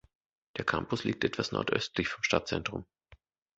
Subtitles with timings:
[0.57, 2.87] Der Campus liegt etwas nordöstlich vom Stadtzentrum.